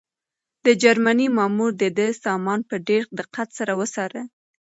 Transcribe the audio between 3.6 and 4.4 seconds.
وڅاره.